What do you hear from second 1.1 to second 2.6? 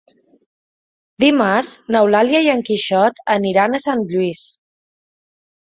Dimarts n'Eulàlia i